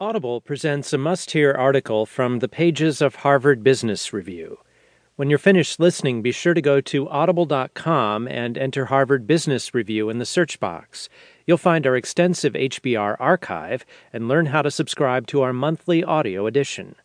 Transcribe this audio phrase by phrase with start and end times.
[0.00, 4.58] Audible presents a must hear article from the pages of Harvard Business Review.
[5.14, 10.10] When you're finished listening, be sure to go to audible.com and enter Harvard Business Review
[10.10, 11.08] in the search box.
[11.46, 16.48] You'll find our extensive HBR archive and learn how to subscribe to our monthly audio
[16.48, 16.96] edition.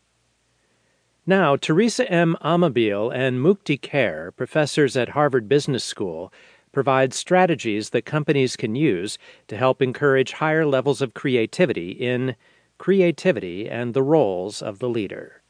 [1.28, 2.36] Now, Teresa M.
[2.44, 6.34] Amabile and Mukti Khaire, professors at Harvard Business School,
[6.71, 12.36] provide strategies that companies can use to help encourage higher levels of creativity in
[12.80, 15.42] creativity, and the roles of the leader.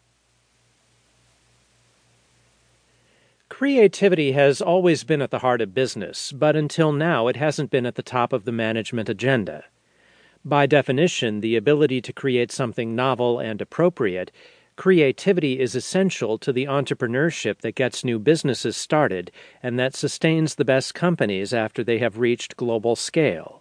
[3.50, 7.86] Creativity has always been at the heart of business, but until now it hasn't been
[7.86, 9.64] at the top of the management agenda.
[10.44, 14.32] By definition, the ability to create something novel and appropriate,
[14.76, 20.66] creativity is essential to the entrepreneurship that gets new businesses started and that sustains the
[20.66, 23.59] best companies after they have reached global scale.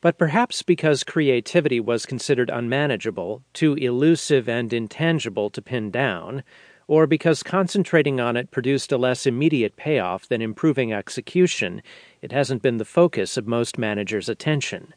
[0.00, 6.42] But perhaps because creativity was considered unmanageable, too elusive and intangible to pin down,
[6.86, 11.82] or because concentrating on it produced a less immediate payoff than improving execution,
[12.22, 14.94] it hasn't been the focus of most managers' attention.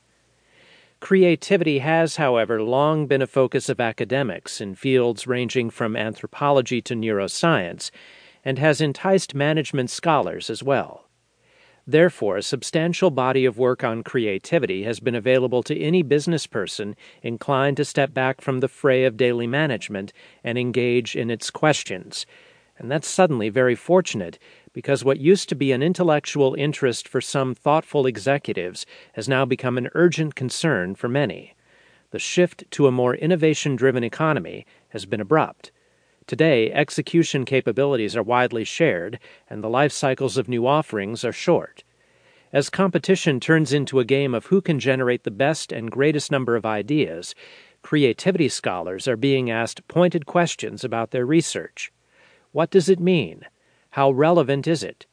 [1.00, 6.94] Creativity has, however, long been a focus of academics in fields ranging from anthropology to
[6.94, 7.90] neuroscience,
[8.44, 11.09] and has enticed management scholars as well.
[11.90, 16.96] Therefore, a substantial body of work on creativity has been available to any business person
[17.24, 22.28] inclined to step back from the fray of daily management and engage in its questions.
[22.78, 24.38] And that's suddenly very fortunate
[24.72, 29.76] because what used to be an intellectual interest for some thoughtful executives has now become
[29.76, 31.56] an urgent concern for many.
[32.12, 35.72] The shift to a more innovation driven economy has been abrupt.
[36.30, 39.18] Today, execution capabilities are widely shared,
[39.50, 41.84] and the life cycles of new offerings are short.
[42.54, 46.56] As competition turns into a game of who can generate the best and greatest number
[46.56, 47.34] of ideas,
[47.82, 51.92] creativity scholars are being asked pointed questions about their research.
[52.52, 53.48] What does it mean?
[53.90, 55.08] How relevant is it?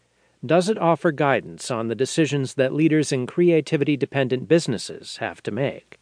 [0.44, 5.50] Does it offer guidance on the decisions that leaders in creativity dependent businesses have to
[5.50, 5.98] make?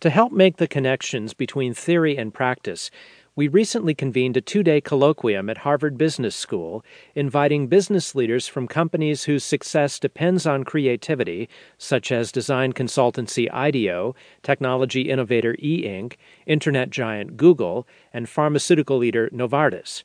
[0.00, 2.90] To help make the connections between theory and practice,
[3.36, 6.82] we recently convened a two day colloquium at Harvard Business School,
[7.14, 11.46] inviting business leaders from companies whose success depends on creativity,
[11.76, 19.28] such as design consultancy IDEO, technology innovator E Ink, internet giant Google, and pharmaceutical leader
[19.28, 20.02] Novartis.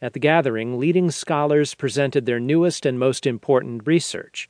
[0.00, 4.48] At the gathering, leading scholars presented their newest and most important research.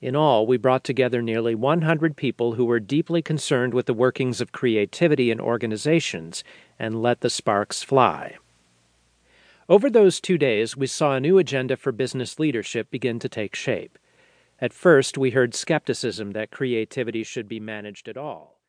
[0.00, 4.40] In all, we brought together nearly 100 people who were deeply concerned with the workings
[4.40, 6.42] of creativity in organizations
[6.80, 8.38] and let the sparks fly.
[9.68, 13.54] Over those two days, we saw a new agenda for business leadership begin to take
[13.54, 13.98] shape.
[14.60, 18.59] At first, we heard skepticism that creativity should be managed at all.